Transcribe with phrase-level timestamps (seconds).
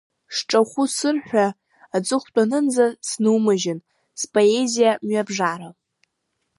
[0.35, 1.47] Сҿахәы сырҳәа
[1.95, 3.79] аҵыхәтәанынӡа, снумыжьын,
[4.21, 5.69] споезиа, мҩабжара.